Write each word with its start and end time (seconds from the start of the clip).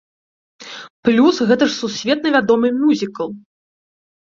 Плюс 1.09 1.35
гэта 1.51 1.63
ж 1.69 1.75
сусветна 1.83 2.27
вядомы 2.39 2.67
мюзікл. 2.81 3.31